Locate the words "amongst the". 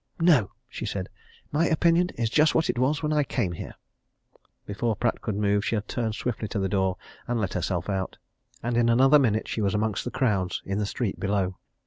9.75-10.09